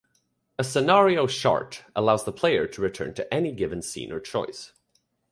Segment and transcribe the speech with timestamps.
[0.57, 4.73] A Scenario Chart allows the player to return to any given scene or choice.